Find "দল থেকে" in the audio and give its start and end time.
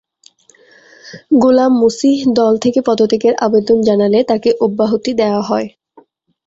2.39-2.79